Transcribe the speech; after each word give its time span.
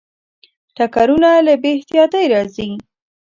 ټکرونه 0.75 1.29
له 1.45 1.53
بې 1.61 1.69
احتیاطۍ 1.77 2.25
راځي. 2.33 2.69